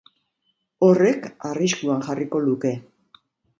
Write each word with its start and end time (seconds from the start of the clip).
Horrek 0.87 1.27
arriskuan 1.51 2.03
jarriko 2.09 2.43
luke. 2.49 2.75